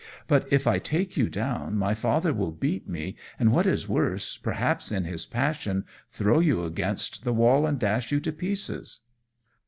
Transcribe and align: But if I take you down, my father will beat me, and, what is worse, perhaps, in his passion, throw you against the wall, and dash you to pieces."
But 0.27 0.51
if 0.51 0.65
I 0.65 0.79
take 0.79 1.15
you 1.15 1.29
down, 1.29 1.77
my 1.77 1.93
father 1.93 2.33
will 2.33 2.49
beat 2.51 2.89
me, 2.89 3.15
and, 3.37 3.51
what 3.51 3.67
is 3.67 3.87
worse, 3.87 4.35
perhaps, 4.35 4.91
in 4.91 5.03
his 5.03 5.27
passion, 5.27 5.85
throw 6.09 6.39
you 6.39 6.63
against 6.63 7.23
the 7.23 7.33
wall, 7.33 7.67
and 7.67 7.77
dash 7.79 8.11
you 8.11 8.19
to 8.21 8.31
pieces." 8.31 9.01